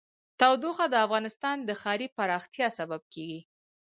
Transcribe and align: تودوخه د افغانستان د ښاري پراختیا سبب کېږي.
تودوخه 0.39 0.85
د 0.89 0.95
افغانستان 1.05 1.57
د 1.63 1.69
ښاري 1.81 2.07
پراختیا 2.17 2.67
سبب 2.79 3.01
کېږي. 3.13 3.39